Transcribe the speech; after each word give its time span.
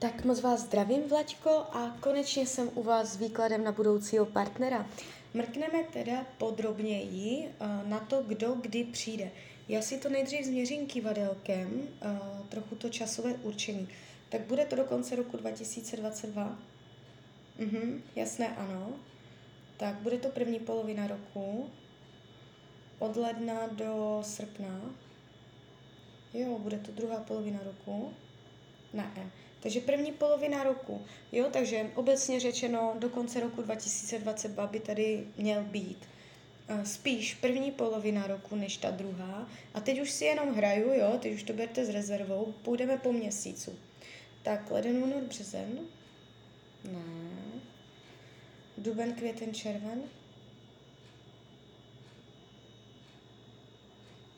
Tak 0.00 0.24
moc 0.24 0.40
vás 0.40 0.60
zdravím, 0.60 1.08
Vlaďko, 1.08 1.50
a 1.50 1.96
konečně 2.00 2.46
jsem 2.46 2.70
u 2.74 2.82
vás 2.82 3.12
s 3.12 3.16
výkladem 3.16 3.64
na 3.64 3.72
budoucího 3.72 4.26
partnera. 4.26 4.86
Mrkneme 5.34 5.84
teda 5.92 6.26
podrobněji 6.38 7.48
uh, 7.60 7.88
na 7.88 8.00
to, 8.00 8.22
kdo 8.22 8.54
kdy 8.54 8.84
přijde. 8.84 9.30
Já 9.68 9.82
si 9.82 9.98
to 9.98 10.08
nejdřív 10.08 10.44
změřím 10.44 10.86
kivadelkem, 10.86 11.88
uh, 12.04 12.46
trochu 12.48 12.74
to 12.74 12.88
časové 12.88 13.34
určení. 13.34 13.88
Tak 14.28 14.40
bude 14.40 14.64
to 14.64 14.76
do 14.76 14.84
konce 14.84 15.16
roku 15.16 15.36
2022? 15.36 16.58
Mhm, 17.58 18.02
jasné, 18.16 18.56
ano. 18.56 18.92
Tak 19.76 19.94
bude 19.94 20.18
to 20.18 20.28
první 20.28 20.58
polovina 20.58 21.06
roku, 21.06 21.70
od 22.98 23.16
ledna 23.16 23.66
do 23.66 24.20
srpna. 24.22 24.80
Jo, 26.34 26.58
bude 26.58 26.78
to 26.78 26.92
druhá 26.92 27.16
polovina 27.16 27.58
roku. 27.64 28.12
Ne. 28.92 29.30
Takže 29.60 29.80
první 29.80 30.12
polovina 30.12 30.62
roku, 30.62 31.02
jo, 31.32 31.48
takže 31.52 31.90
obecně 31.94 32.40
řečeno 32.40 32.94
do 32.98 33.08
konce 33.08 33.40
roku 33.40 33.62
2022 33.62 34.66
by 34.66 34.80
tady 34.80 35.26
měl 35.36 35.62
být 35.62 35.98
spíš 36.84 37.34
první 37.34 37.70
polovina 37.70 38.26
roku 38.26 38.56
než 38.56 38.76
ta 38.76 38.90
druhá. 38.90 39.48
A 39.74 39.80
teď 39.80 40.00
už 40.00 40.10
si 40.10 40.24
jenom 40.24 40.54
hraju, 40.54 40.92
jo, 40.92 41.18
teď 41.22 41.34
už 41.34 41.42
to 41.42 41.52
berte 41.52 41.84
s 41.84 41.88
rezervou, 41.88 42.54
půjdeme 42.62 42.98
po 42.98 43.12
měsícu. 43.12 43.78
Tak, 44.42 44.70
leden, 44.70 45.02
únor, 45.02 45.22
březen. 45.22 45.78
Ne. 46.84 47.60
Duben, 48.78 49.14
květen, 49.14 49.54
červen. 49.54 50.02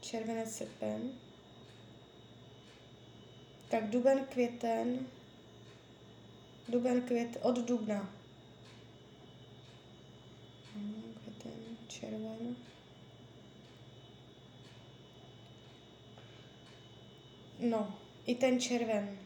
Červenec, 0.01 0.57
srpen. 0.57 1.13
Tak 3.71 3.91
duben, 3.91 4.27
květen, 4.31 5.07
duben, 6.69 7.03
květ, 7.03 7.39
od 7.43 7.59
dubna. 7.59 8.11
Květen, 11.23 11.77
červen. 11.89 12.57
No, 17.59 17.99
i 18.27 18.35
ten 18.35 18.61
červen. 18.61 19.19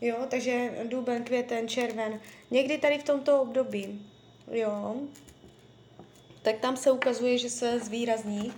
Jo, 0.00 0.26
takže 0.30 0.84
duben, 0.88 1.24
květen, 1.24 1.68
červen. 1.68 2.20
Někdy 2.50 2.78
tady 2.78 2.98
v 2.98 3.04
tomto 3.04 3.42
období, 3.42 4.06
jo, 4.52 5.00
tak 6.42 6.58
tam 6.58 6.76
se 6.76 6.90
ukazuje, 6.90 7.38
že 7.38 7.50
se 7.50 7.80
zvýrazní 7.80 8.52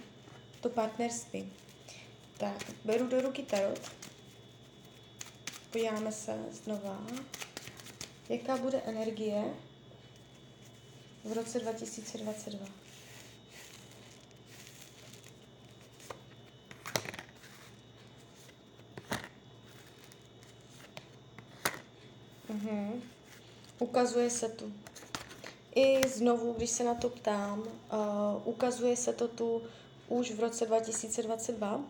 to 0.61 0.69
partnerství. 0.69 1.53
Tak, 2.39 2.73
beru 2.85 3.07
do 3.07 3.21
ruky 3.21 3.43
tarot. 3.43 4.02
Podíváme 5.73 6.13
se 6.13 6.39
znova, 6.51 7.07
jaká 8.29 8.57
bude 8.57 8.83
energie 8.85 9.55
v 11.25 11.33
roce 11.33 11.61
2022. 11.61 12.67
Mhm. 22.49 23.03
Ukazuje 23.79 24.31
se 24.31 24.49
tu. 24.49 24.73
I 25.75 26.09
znovu, 26.09 26.53
když 26.53 26.71
se 26.71 26.85
na 26.85 26.95
to 26.95 27.09
ptám, 27.09 27.59
uh, 27.59 27.67
ukazuje 28.45 28.97
se 28.97 29.13
to 29.13 29.29
tu 29.29 29.63
už 30.09 30.31
v 30.31 30.41
roce 30.41 30.67
2022. 30.67 31.77
Um, 31.77 31.85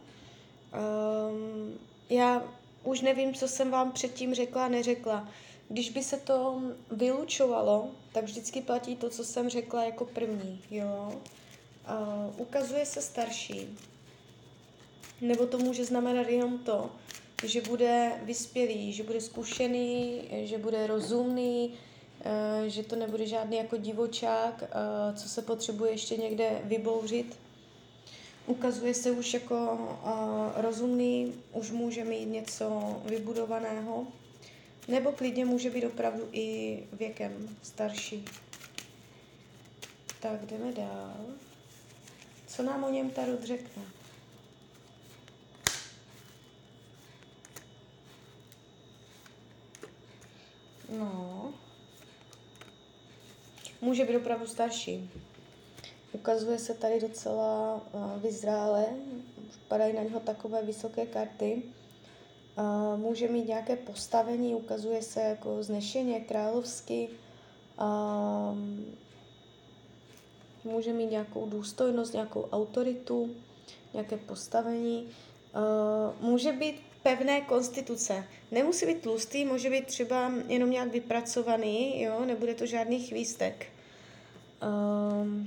ehm, 0.72 1.78
já 2.10 2.42
už 2.84 3.00
nevím, 3.00 3.34
co 3.34 3.48
jsem 3.48 3.70
vám 3.70 3.92
předtím 3.92 4.34
řekla, 4.34 4.68
neřekla. 4.68 5.28
Když 5.68 5.90
by 5.90 6.02
se 6.02 6.16
to 6.16 6.62
vylučovalo, 6.90 7.90
tak 8.12 8.24
vždycky 8.24 8.60
platí 8.60 8.96
to, 8.96 9.10
co 9.10 9.24
jsem 9.24 9.48
řekla 9.48 9.84
jako 9.84 10.04
první, 10.04 10.60
jo. 10.70 11.12
Uh, 11.90 12.40
ukazuje 12.40 12.86
se 12.86 13.02
starší. 13.02 13.78
Nebo 15.20 15.46
to 15.46 15.58
může 15.58 15.84
znamenat 15.84 16.28
jenom 16.28 16.58
to, 16.58 16.90
že 17.44 17.60
bude 17.60 18.12
vyspělý, 18.22 18.92
že 18.92 19.02
bude 19.02 19.20
zkušený, 19.20 20.22
že 20.30 20.58
bude 20.58 20.86
rozumný, 20.86 21.74
uh, 22.24 22.66
že 22.66 22.82
to 22.82 22.96
nebude 22.96 23.26
žádný 23.26 23.56
jako 23.56 23.76
divočák, 23.76 24.62
uh, 24.62 25.16
co 25.16 25.28
se 25.28 25.42
potřebuje 25.42 25.90
ještě 25.90 26.16
někde 26.16 26.60
vybouřit 26.64 27.36
ukazuje 28.46 28.94
se 28.94 29.10
už 29.10 29.34
jako 29.34 29.72
uh, 30.04 30.62
rozumný, 30.62 31.34
už 31.52 31.70
může 31.70 32.04
mít 32.04 32.26
něco 32.26 32.96
vybudovaného, 33.04 34.06
nebo 34.88 35.12
klidně 35.12 35.44
může 35.44 35.70
být 35.70 35.84
opravdu 35.84 36.28
i 36.32 36.78
věkem 36.92 37.56
starší. 37.62 38.24
Tak 40.20 40.46
jdeme 40.46 40.72
dál. 40.72 41.16
Co 42.46 42.62
nám 42.62 42.84
o 42.84 42.90
něm 42.90 43.10
Tarot 43.10 43.42
řekne? 43.42 43.82
No. 50.98 51.54
Může 53.80 54.04
být 54.04 54.16
opravdu 54.16 54.46
starší. 54.46 55.10
Ukazuje 56.22 56.58
se 56.58 56.74
tady 56.74 57.00
docela 57.00 57.80
uh, 57.92 58.22
vyzrále, 58.22 58.86
padají 59.68 59.92
na 59.92 60.02
něho 60.02 60.20
takové 60.20 60.62
vysoké 60.62 61.06
karty. 61.06 61.62
Uh, 62.58 63.00
může 63.00 63.28
mít 63.28 63.48
nějaké 63.48 63.76
postavení, 63.76 64.54
ukazuje 64.54 65.02
se 65.02 65.20
jako 65.20 65.62
znešeně, 65.62 66.20
královsky. 66.20 67.08
Uh, 67.80 68.58
může 70.64 70.92
mít 70.92 71.10
nějakou 71.10 71.46
důstojnost, 71.46 72.12
nějakou 72.12 72.48
autoritu, 72.52 73.30
nějaké 73.94 74.16
postavení. 74.16 75.08
Může 76.20 76.52
být 76.52 76.80
pevné 77.02 77.40
konstituce. 77.40 78.24
Nemusí 78.50 78.86
být 78.86 79.02
tlustý, 79.02 79.44
může 79.44 79.70
být 79.70 79.86
třeba 79.86 80.32
jenom 80.48 80.70
nějak 80.70 80.92
vypracovaný, 80.92 82.02
jo, 82.02 82.24
nebude 82.24 82.54
to 82.54 82.66
žádný 82.66 83.00
chvístek. 83.00 83.66
Uh, 84.62 85.46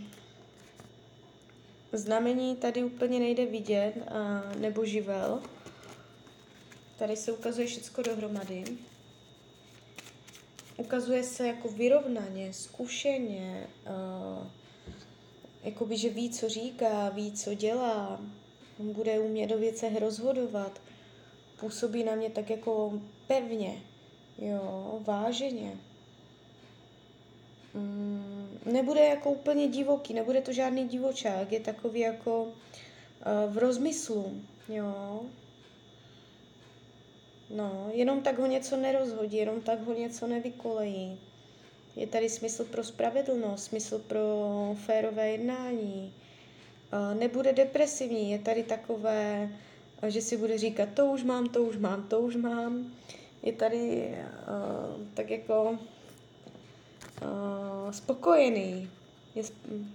Znamení 1.97 2.56
tady 2.56 2.83
úplně 2.83 3.19
nejde 3.19 3.45
vidět, 3.45 3.94
nebo 4.57 4.85
živel. 4.85 5.41
Tady 6.97 7.16
se 7.16 7.31
ukazuje 7.31 7.67
všechno 7.67 8.03
dohromady. 8.03 8.63
Ukazuje 10.78 11.23
se 11.23 11.47
jako 11.47 11.67
vyrovnaně, 11.69 12.53
zkušeně, 12.53 13.67
jakoby, 15.63 15.97
že 15.97 16.09
ví, 16.09 16.29
co 16.29 16.50
říká, 16.50 17.09
ví, 17.09 17.31
co 17.31 17.53
dělá, 17.53 18.22
bude 18.79 19.19
umět 19.19 19.47
do 19.47 19.57
věcech 19.57 20.00
rozhodovat, 20.00 20.81
působí 21.59 22.03
na 22.03 22.16
mě 22.16 22.29
tak 22.29 22.50
jako 22.50 23.01
pevně, 23.27 23.81
jo, 24.38 25.00
váženě. 25.06 25.77
Mm, 27.73 28.34
nebude 28.66 29.06
jako 29.06 29.31
úplně 29.31 29.68
divoký, 29.68 30.14
nebude 30.14 30.42
to 30.42 30.53
žádný 30.53 30.88
divočák, 30.88 31.52
je 31.52 31.59
takový 31.59 32.00
jako 32.00 32.44
uh, 32.44 32.53
v 33.53 33.58
rozmyslu, 33.58 34.42
jo. 34.70 35.22
No, 37.50 37.90
jenom 37.94 38.22
tak 38.22 38.40
ho 38.40 38.46
něco 38.46 38.78
nerozhodí, 38.78 39.38
jenom 39.38 39.62
tak 39.62 39.81
ho 39.81 39.94
něco 39.94 40.28
nevykolejí. 40.28 41.20
Je 41.96 42.08
tady 42.08 42.30
smysl 42.30 42.66
pro 42.66 42.84
spravedlnost, 42.84 43.64
smysl 43.64 44.00
pro 44.00 44.22
férové 44.86 45.30
jednání. 45.30 46.14
Uh, 46.94 47.20
nebude 47.20 47.54
depresivní, 47.54 48.31
je 48.31 48.40
tady 48.40 48.64
takové, 48.64 49.50
uh, 50.04 50.09
že 50.09 50.22
si 50.22 50.38
bude 50.38 50.58
říkat, 50.58 50.90
to 50.94 51.06
už 51.06 51.24
mám, 51.24 51.50
to 51.50 51.64
už 51.64 51.78
mám, 51.78 52.08
to 52.08 52.20
už 52.20 52.36
mám. 52.36 52.92
Je 53.44 53.54
tady 53.54 54.16
uh, 54.48 55.06
tak 55.14 55.30
jako 55.30 55.78
uh, 57.22 57.75
spokojený. 57.92 58.90
Je, 59.36 59.44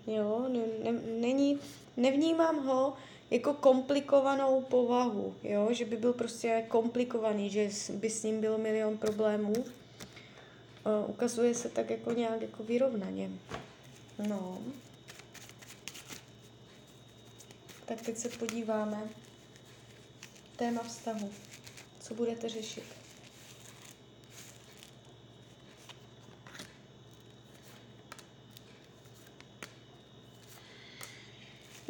jo, 0.06 0.46
ne, 0.48 0.92
ne, 0.92 1.00
není, 1.20 1.58
nevnímám 1.96 2.66
ho 2.66 2.96
jako 3.30 3.54
komplikovanou 3.54 4.60
povahu, 4.60 5.34
jo, 5.42 5.68
že 5.70 5.84
by 5.84 5.96
byl 5.96 6.12
prostě 6.12 6.64
komplikovaný, 6.68 7.50
že 7.50 7.70
by 7.94 8.10
s 8.10 8.22
ním 8.22 8.40
bylo 8.40 8.58
milion 8.58 8.98
problémů. 8.98 9.52
Uh, 9.52 11.10
ukazuje 11.10 11.54
se 11.54 11.68
tak 11.68 11.90
jako 11.90 12.12
nějak 12.12 12.42
jako 12.42 12.62
vyrovnaně. 12.62 13.30
No. 14.28 14.58
Tak 17.84 18.00
teď 18.00 18.16
se 18.16 18.28
podíváme. 18.28 19.08
Téma 20.56 20.82
vztahu. 20.82 21.30
Co 22.00 22.14
budete 22.14 22.48
řešit? 22.48 22.99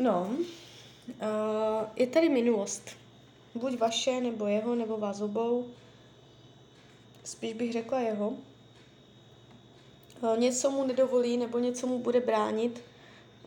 No, 0.00 0.30
uh, 0.30 0.36
je 1.96 2.06
tady 2.06 2.28
minulost. 2.28 2.82
Buď 3.54 3.78
vaše, 3.78 4.20
nebo 4.20 4.46
jeho, 4.46 4.74
nebo 4.74 4.96
vás 4.96 5.20
obou. 5.20 5.66
spíš 7.24 7.52
bych 7.52 7.72
řekla 7.72 8.00
jeho. 8.00 8.28
Uh, 8.28 8.36
něco 10.38 10.70
mu 10.70 10.86
nedovolí 10.86 11.36
nebo 11.36 11.58
něco 11.58 11.86
mu 11.86 11.98
bude 11.98 12.20
bránit 12.20 12.82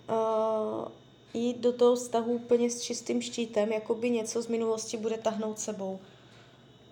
uh, 0.10 0.88
jít 1.34 1.58
do 1.58 1.74
toho 1.74 1.96
vztahu 1.96 2.32
úplně 2.32 2.70
s 2.70 2.82
čistým 2.82 3.22
štítem, 3.22 3.72
jako 3.72 3.96
by 3.96 4.10
něco 4.10 4.42
z 4.42 4.48
minulosti 4.48 4.98
bude 4.98 5.18
tahnout 5.18 5.60
sebou. 5.60 6.00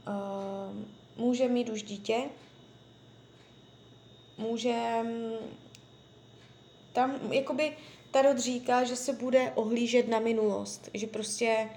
Uh, 0.08 0.76
může 1.18 1.48
mít 1.48 1.70
už 1.70 1.84
dítě, 1.84 2.30
může 4.38 5.06
tam, 6.94 7.32
jakoby 7.32 7.78
Tarot 8.12 8.40
říká, 8.40 8.84
že 8.84 8.96
se 8.96 9.14
bude 9.14 9.52
ohlížet 9.56 10.08
na 10.08 10.20
minulost, 10.20 10.90
že 10.94 11.08
prostě 11.08 11.70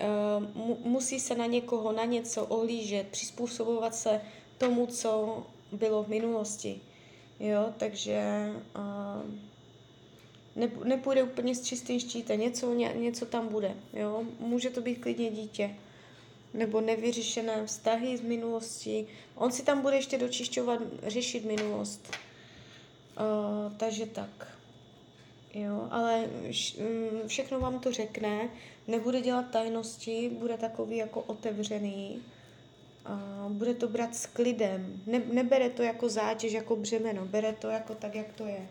uh, 0.00 0.56
mu, 0.56 0.78
musí 0.84 1.20
se 1.20 1.34
na 1.34 1.46
někoho, 1.46 1.92
na 1.92 2.04
něco 2.04 2.46
ohlížet, 2.46 3.08
přizpůsobovat 3.08 3.94
se 3.94 4.20
tomu, 4.58 4.86
co 4.86 5.42
bylo 5.72 6.02
v 6.02 6.08
minulosti. 6.08 6.80
Jo, 7.40 7.72
takže 7.76 8.48
uh, 8.76 9.30
ne, 10.56 10.70
nepůjde 10.84 11.22
úplně 11.22 11.54
s 11.54 11.62
čistým 11.64 12.00
štítem, 12.00 12.40
něco, 12.40 12.74
ně, 12.74 12.92
něco 12.96 13.26
tam 13.26 13.48
bude. 13.48 13.74
Jo? 13.92 14.24
Může 14.38 14.70
to 14.70 14.80
být 14.80 14.96
klidně 14.96 15.30
dítě 15.30 15.76
nebo 16.54 16.80
nevyřešené 16.80 17.66
vztahy 17.66 18.16
z 18.16 18.20
minulosti. 18.20 19.06
On 19.34 19.52
si 19.52 19.62
tam 19.62 19.82
bude 19.82 19.96
ještě 19.96 20.18
dočišťovat, 20.18 20.80
řešit 21.06 21.44
minulost. 21.44 22.16
Uh, 23.20 23.76
takže 23.76 24.06
tak. 24.06 24.59
Jo, 25.54 25.88
ale 25.90 26.26
mm, 26.26 27.28
všechno 27.28 27.60
vám 27.60 27.80
to 27.80 27.92
řekne, 27.92 28.48
nebude 28.88 29.20
dělat 29.20 29.50
tajnosti, 29.50 30.30
bude 30.38 30.56
takový 30.56 30.96
jako 30.96 31.20
otevřený, 31.20 32.22
a 33.04 33.46
bude 33.48 33.74
to 33.74 33.88
brát 33.88 34.14
s 34.14 34.26
klidem. 34.26 35.02
Ne, 35.06 35.22
nebere 35.32 35.70
to 35.70 35.82
jako 35.82 36.08
zátěž, 36.08 36.52
jako 36.52 36.76
břemeno, 36.76 37.26
bere 37.26 37.52
to 37.52 37.68
jako 37.68 37.94
tak, 37.94 38.14
jak 38.14 38.32
to 38.32 38.46
je. 38.46 38.68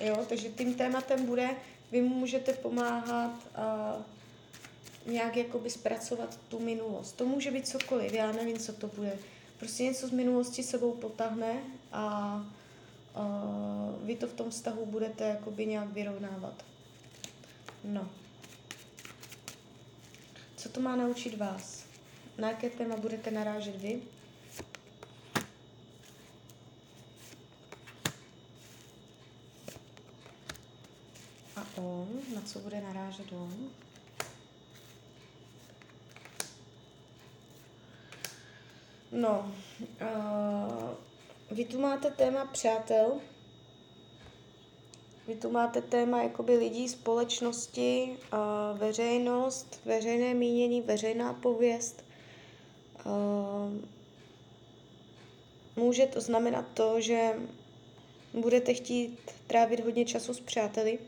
Jo, 0.00 0.24
takže 0.28 0.48
tím 0.48 0.74
tématem 0.74 1.26
bude, 1.26 1.50
vy 1.92 2.02
mu 2.02 2.14
můžete 2.14 2.52
pomáhat 2.52 3.34
a 3.54 3.96
nějak 5.06 5.36
jakoby 5.36 5.70
zpracovat 5.70 6.38
tu 6.48 6.58
minulost. 6.58 7.12
To 7.12 7.26
může 7.26 7.50
být 7.50 7.68
cokoliv, 7.68 8.12
já 8.12 8.32
nevím, 8.32 8.58
co 8.58 8.72
to 8.72 8.86
bude. 8.86 9.18
Prostě 9.58 9.82
něco 9.82 10.08
z 10.08 10.10
minulosti 10.10 10.62
sebou 10.62 10.92
potáhne 10.92 11.56
a 11.92 12.46
vy 14.02 14.16
to 14.16 14.26
v 14.26 14.32
tom 14.32 14.50
vztahu 14.50 14.86
budete 14.86 15.24
jakoby 15.24 15.66
nějak 15.66 15.88
vyrovnávat. 15.92 16.64
No. 17.84 18.08
Co 20.56 20.68
to 20.68 20.80
má 20.80 20.96
naučit 20.96 21.36
vás? 21.36 21.84
Na 22.38 22.48
jaké 22.50 22.70
téma 22.70 22.96
budete 22.96 23.30
narážet 23.30 23.76
vy? 23.76 24.02
A 31.56 31.66
on? 31.76 32.08
Na 32.34 32.40
co 32.40 32.58
bude 32.58 32.80
narážet 32.80 33.32
on? 33.32 33.70
No, 39.12 39.52
uh, 40.00 41.11
vy 41.52 41.64
tu 41.64 41.80
máte 41.80 42.10
téma 42.10 42.44
přátel, 42.44 43.20
vy 45.28 45.34
tu 45.34 45.50
máte 45.50 45.82
téma 45.82 46.22
jakoby 46.22 46.56
lidí, 46.56 46.88
společnosti, 46.88 48.18
uh, 48.32 48.78
veřejnost, 48.78 49.80
veřejné 49.84 50.34
mínění, 50.34 50.80
veřejná 50.80 51.32
pověst. 51.32 52.04
Může 55.76 56.06
to 56.06 56.20
znamenat 56.20 56.66
to, 56.74 57.00
že 57.00 57.32
budete 58.34 58.74
chtít 58.74 59.18
trávit 59.46 59.80
hodně 59.80 60.04
času 60.04 60.34
s 60.34 60.40
přáteli, 60.40 60.98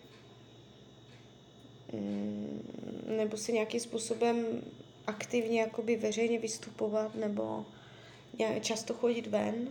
mm, 1.93 2.69
nebo 3.17 3.37
si 3.37 3.53
nějakým 3.53 3.81
způsobem 3.81 4.63
aktivně 5.07 5.61
jakoby 5.61 5.97
veřejně 5.97 6.39
vystupovat, 6.39 7.15
nebo 7.15 7.67
často 8.61 8.95
chodit 8.95 9.27
ven. 9.27 9.69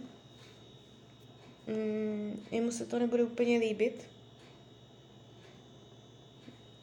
Mm, 1.68 2.46
jemu 2.52 2.72
se 2.72 2.86
to 2.86 3.00
nebude 3.00 3.24
úplně 3.24 3.58
líbit. 3.58 4.06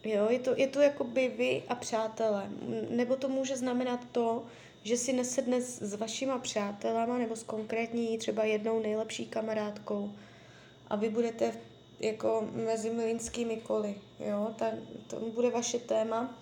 Jo, 0.05 0.27
je 0.31 0.39
to, 0.39 0.55
je 0.57 0.67
to 0.67 0.81
jako 0.81 1.05
by 1.05 1.29
vy 1.29 1.63
a 1.69 1.75
přátelé. 1.75 2.51
Nebo 2.91 3.17
to 3.17 3.29
může 3.29 3.57
znamenat 3.57 4.01
to, 4.13 4.47
že 4.83 4.97
si 4.97 5.13
nesedne 5.13 5.61
s, 5.61 5.83
s 5.83 5.95
vašima 5.95 6.39
přátelama 6.39 7.19
nebo 7.19 7.37
s 7.37 7.43
konkrétní 7.43 8.19
třeba 8.19 8.45
jednou 8.45 8.81
nejlepší 8.81 9.27
kamarádkou 9.27 10.13
a 10.89 10.97
vy 10.97 11.09
budete 11.09 11.53
jako 12.01 12.49
mezi 12.53 12.91
milinskými 12.91 13.57
koly. 13.57 13.95
Jo? 14.21 14.55
Ta, 14.59 14.71
to 15.07 15.17
bude 15.17 15.51
vaše 15.51 15.79
téma, 15.79 16.39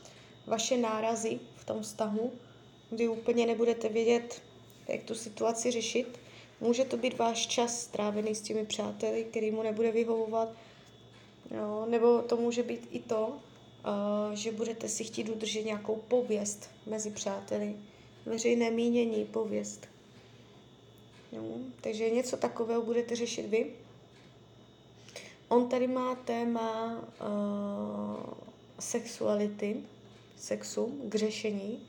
vaše 0.46 0.76
nárazy 0.76 1.40
v 1.56 1.64
tom 1.64 1.82
vztahu, 1.82 2.32
kdy 2.90 3.08
úplně 3.08 3.46
nebudete 3.46 3.88
vědět, 3.88 4.42
jak 4.88 5.02
tu 5.02 5.14
situaci 5.14 5.70
řešit. 5.70 6.18
Může 6.60 6.84
to 6.84 6.96
být 6.96 7.18
váš 7.18 7.46
čas 7.46 7.82
strávený 7.82 8.34
s 8.34 8.40
těmi 8.40 8.66
přáteli, 8.66 9.24
který 9.24 9.50
mu 9.50 9.62
nebude 9.62 9.92
vyhovovat, 9.92 10.48
jo, 11.50 11.86
nebo 11.88 12.22
to 12.22 12.36
může 12.36 12.62
být 12.62 12.88
i 12.90 12.98
to, 12.98 13.26
uh, 13.26 14.34
že 14.34 14.52
budete 14.52 14.88
si 14.88 15.04
chtít 15.04 15.28
udržet 15.28 15.62
nějakou 15.62 15.96
pověst 16.08 16.70
mezi 16.86 17.10
přáteli, 17.10 17.76
veřejné 18.26 18.70
mínění, 18.70 19.24
pověst. 19.24 19.88
Jo, 21.32 21.42
takže 21.80 22.10
něco 22.10 22.36
takového 22.36 22.82
budete 22.82 23.16
řešit 23.16 23.46
vy. 23.46 23.66
On 25.48 25.68
tady 25.68 25.86
má 25.86 26.14
téma 26.14 26.94
uh, 26.96 28.32
sexuality, 28.78 29.76
sexu, 30.36 31.00
k 31.08 31.14
řešení. 31.14 31.86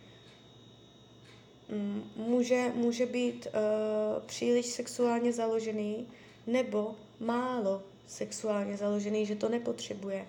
Mm, 1.69 2.11
může, 2.15 2.71
může 2.75 3.05
být 3.05 3.47
uh, 3.47 4.23
příliš 4.25 4.65
sexuálně 4.65 5.33
založený 5.33 6.07
nebo 6.47 6.95
málo 7.19 7.83
sexuálně 8.07 8.77
založený, 8.77 9.25
že 9.25 9.35
to 9.35 9.49
nepotřebuje. 9.49 10.27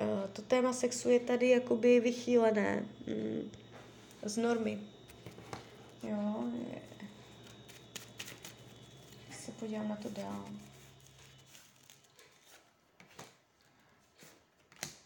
Uh, 0.00 0.30
to 0.32 0.42
téma 0.42 0.72
sexu 0.72 1.08
je 1.08 1.20
tady 1.20 1.48
jakoby 1.48 2.00
vychýlené 2.00 2.84
mm, 3.06 3.50
z 4.22 4.36
normy. 4.36 4.80
Jo, 6.02 6.44
je. 6.72 6.82
se 9.32 9.52
podívám 9.52 9.88
na 9.88 9.96
to 9.96 10.08
dál. 10.08 10.44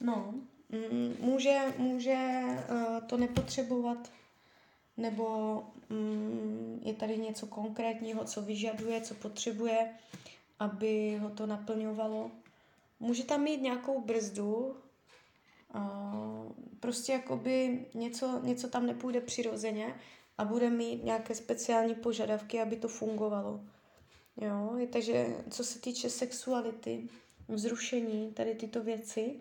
No, 0.00 0.34
mm, 0.70 1.16
může, 1.20 1.60
může 1.78 2.42
uh, 2.70 3.00
to 3.06 3.16
nepotřebovat 3.16 4.10
nebo 4.96 5.56
mm, 5.88 6.80
je 6.84 6.94
tady 6.94 7.18
něco 7.18 7.46
konkrétního, 7.46 8.24
co 8.24 8.42
vyžaduje, 8.42 9.00
co 9.00 9.14
potřebuje, 9.14 9.94
aby 10.58 11.16
ho 11.16 11.30
to 11.30 11.46
naplňovalo. 11.46 12.30
Může 13.00 13.24
tam 13.24 13.42
mít 13.42 13.62
nějakou 13.62 14.00
brzdu, 14.00 14.76
a 15.74 16.12
prostě 16.80 17.12
jakoby 17.12 17.86
něco, 17.94 18.40
něco 18.42 18.68
tam 18.68 18.86
nepůjde 18.86 19.20
přirozeně 19.20 19.94
a 20.38 20.44
bude 20.44 20.70
mít 20.70 21.04
nějaké 21.04 21.34
speciální 21.34 21.94
požadavky, 21.94 22.60
aby 22.60 22.76
to 22.76 22.88
fungovalo. 22.88 23.60
Jo, 24.36 24.76
takže 24.92 25.36
co 25.50 25.64
se 25.64 25.80
týče 25.80 26.10
sexuality, 26.10 27.08
vzrušení, 27.48 28.32
tady 28.32 28.54
tyto 28.54 28.82
věci, 28.82 29.40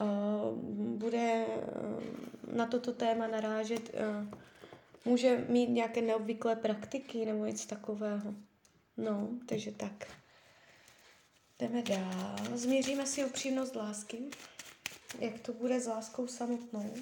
uh, 0.00 0.58
bude 0.98 1.46
na 2.52 2.66
toto 2.66 2.92
téma 2.92 3.26
narážet 3.26 3.90
uh, 3.94 4.38
může 5.06 5.44
mít 5.48 5.66
nějaké 5.66 6.02
neobvyklé 6.02 6.56
praktiky 6.56 7.26
nebo 7.26 7.44
něco 7.44 7.68
takového. 7.68 8.34
No, 8.96 9.28
takže 9.46 9.72
tak. 9.72 10.16
Jdeme 11.58 11.82
dál. 11.82 12.36
Změříme 12.54 13.06
si 13.06 13.24
upřímnost 13.24 13.76
lásky. 13.76 14.18
Jak 15.18 15.38
to 15.38 15.52
bude 15.52 15.80
s 15.80 15.86
láskou 15.86 16.26
samotnou. 16.26 16.94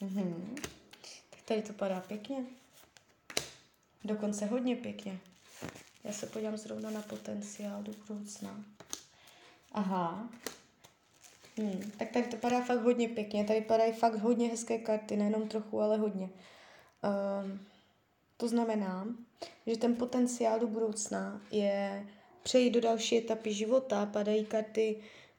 Mhm. 0.00 0.56
Tak 1.30 1.40
tady 1.44 1.62
to 1.62 1.72
padá 1.72 2.00
pěkně. 2.00 2.44
Dokonce 4.04 4.46
hodně 4.46 4.76
pěkně. 4.76 5.18
Já 6.04 6.12
se 6.12 6.26
podívám 6.26 6.56
zrovna 6.56 6.90
na 6.90 7.02
potenciál 7.02 7.82
do 7.82 7.92
budoucna. 7.92 8.64
Aha, 9.72 10.28
Hmm, 11.58 11.90
tak 11.98 12.10
tady 12.10 12.26
to 12.26 12.36
padá 12.36 12.60
fakt 12.60 12.82
hodně 12.82 13.08
pěkně, 13.08 13.44
tady 13.44 13.60
padají 13.60 13.92
fakt 13.92 14.14
hodně 14.14 14.48
hezké 14.48 14.78
karty, 14.78 15.16
nejenom 15.16 15.48
trochu, 15.48 15.80
ale 15.80 15.96
hodně. 15.96 16.30
Um, 17.44 17.60
to 18.36 18.48
znamená, 18.48 19.08
že 19.66 19.76
ten 19.76 19.96
potenciál 19.96 20.58
do 20.60 20.66
budoucna 20.66 21.42
je 21.50 22.06
přejít 22.42 22.70
do 22.70 22.80
další 22.80 23.18
etapy 23.18 23.52
života, 23.52 24.06
padají 24.06 24.44
karty 24.44 24.96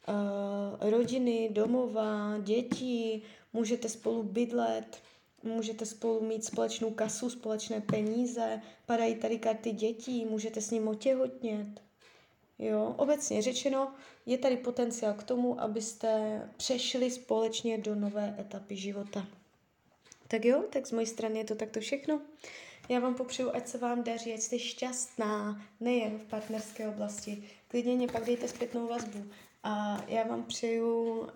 uh, 0.08 0.90
rodiny, 0.90 1.50
domova, 1.52 2.38
dětí, 2.44 3.24
můžete 3.54 3.90
spolu 3.90 4.24
bydlet, 4.24 5.02
můžete 5.44 5.86
spolu 5.86 6.22
mít 6.22 6.46
společnou 6.46 6.92
kasu, 6.92 7.30
společné 7.30 7.82
peníze, 7.82 8.62
padají 8.86 9.16
tady 9.16 9.40
karty 9.40 9.72
dětí, 9.72 10.26
můžete 10.26 10.62
s 10.62 10.72
ním 10.72 10.88
otěhotnět. 10.88 11.87
Jo, 12.60 12.96
obecně 12.98 13.42
řečeno, 13.42 13.94
je 14.26 14.38
tady 14.38 14.58
potenciál 14.58 15.14
k 15.14 15.24
tomu, 15.24 15.62
abyste 15.62 16.42
přešli 16.58 17.12
společně 17.12 17.78
do 17.78 17.96
nové 17.96 18.36
etapy 18.40 18.76
života. 18.76 19.28
Tak 20.28 20.46
jo, 20.46 20.64
tak 20.70 20.88
z 20.88 20.92
mojej 20.92 21.08
strany 21.08 21.40
je 21.40 21.46
to 21.46 21.56
takto 21.56 21.80
všechno. 21.80 22.22
Já 22.90 23.00
vám 23.00 23.16
popřeju, 23.16 23.56
ať 23.56 23.68
se 23.68 23.78
vám 23.78 24.04
daří, 24.04 24.34
ať 24.34 24.40
jste 24.40 24.60
šťastná, 24.60 25.62
nejen 25.80 26.20
v 26.20 26.24
partnerské 26.24 26.90
oblasti. 26.90 27.44
Klidně 27.68 27.96
mě 27.96 28.08
pak 28.08 28.26
dejte 28.26 28.48
zpětnou 28.48 28.88
vazbu. 28.88 29.26
A 29.64 30.04
já 30.08 30.24
vám 30.24 30.44
přeju 30.44 31.20
uh, 31.20 31.28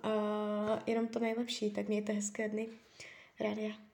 jenom 0.85 1.07
to 1.07 1.19
nejlepší, 1.19 1.71
tak 1.71 1.87
mějte 1.87 2.13
hezké 2.13 2.49
dny. 2.49 2.67
Rádia. 3.39 3.90